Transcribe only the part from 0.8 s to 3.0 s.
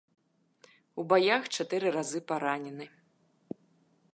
У баях чатыры разы паранены.